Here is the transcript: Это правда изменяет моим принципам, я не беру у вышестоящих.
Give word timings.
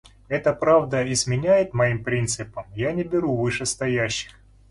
Это 0.29 0.51
правда 0.53 1.13
изменяет 1.13 1.75
моим 1.75 2.03
принципам, 2.03 2.65
я 2.73 2.91
не 2.91 3.03
беру 3.03 3.33
у 3.33 3.41
вышестоящих. 3.43 4.31